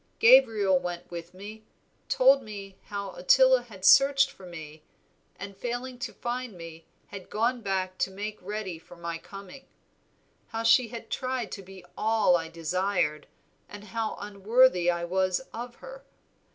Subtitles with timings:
[0.17, 1.63] Gabriel went with me,
[2.09, 4.81] told me how Ottila had searched for me,
[5.37, 9.67] and failing to find me had gone back to make ready for my coming.
[10.47, 13.27] How she had tried to be all I desired,
[13.69, 16.03] and how unworthy I was of her.